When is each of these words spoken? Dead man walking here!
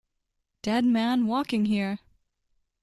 Dead 0.63 0.83
man 0.83 1.27
walking 1.27 1.67
here! 1.67 1.99